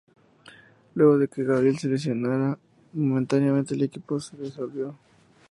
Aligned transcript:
Luego 0.95 1.19
de 1.19 1.27
que 1.27 1.43
Gabriel 1.43 1.77
se 1.77 1.87
lesionara, 1.87 2.57
momentáneamente 2.93 3.75
el 3.75 3.83
equipo 3.83 4.19
se 4.19 4.35
disolvió. 4.35 4.95